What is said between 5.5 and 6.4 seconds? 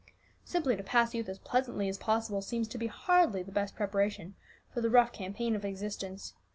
of existence.